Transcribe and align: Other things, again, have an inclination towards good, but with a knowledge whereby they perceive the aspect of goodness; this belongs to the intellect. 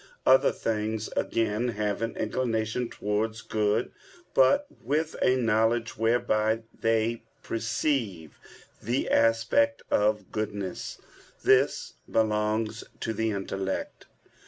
Other 0.25 0.51
things, 0.51 1.09
again, 1.15 1.67
have 1.67 2.01
an 2.01 2.17
inclination 2.17 2.89
towards 2.89 3.41
good, 3.43 3.91
but 4.33 4.65
with 4.83 5.15
a 5.21 5.35
knowledge 5.35 5.95
whereby 5.95 6.63
they 6.73 7.21
perceive 7.43 8.39
the 8.81 9.11
aspect 9.11 9.83
of 9.91 10.31
goodness; 10.31 10.97
this 11.43 11.93
belongs 12.09 12.83
to 13.01 13.13
the 13.13 13.29
intellect. 13.29 14.07